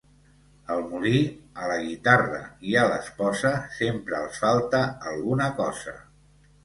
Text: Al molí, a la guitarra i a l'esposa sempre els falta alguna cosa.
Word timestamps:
Al 0.75 0.79
molí, 0.93 1.19
a 1.65 1.67
la 1.71 1.75
guitarra 1.83 2.41
i 2.71 2.75
a 2.85 2.85
l'esposa 2.93 3.51
sempre 3.81 4.17
els 4.25 4.41
falta 4.47 4.85
alguna 5.13 5.51
cosa. 5.61 5.95